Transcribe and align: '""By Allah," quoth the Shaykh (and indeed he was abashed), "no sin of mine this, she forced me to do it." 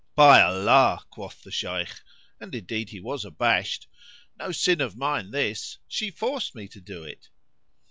'""By 0.15 0.41
Allah," 0.41 1.05
quoth 1.11 1.43
the 1.43 1.51
Shaykh 1.51 2.01
(and 2.39 2.55
indeed 2.55 2.89
he 2.89 2.99
was 2.99 3.23
abashed), 3.23 3.87
"no 4.35 4.51
sin 4.51 4.81
of 4.81 4.97
mine 4.97 5.29
this, 5.29 5.77
she 5.87 6.09
forced 6.09 6.55
me 6.55 6.67
to 6.69 6.81
do 6.81 7.03
it." 7.03 7.29